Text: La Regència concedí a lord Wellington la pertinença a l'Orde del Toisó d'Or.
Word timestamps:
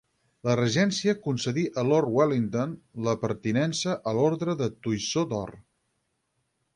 La 0.47 0.53
Regència 0.59 1.13
concedí 1.25 1.65
a 1.81 1.83
lord 1.89 2.15
Wellington 2.15 2.73
la 3.07 3.15
pertinença 3.25 3.93
a 4.13 4.17
l'Orde 4.21 4.57
del 4.63 4.73
Toisó 4.87 5.25
d'Or. 5.35 5.53